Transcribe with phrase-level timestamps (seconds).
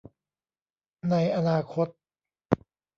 [1.09, 1.87] ในอนาคต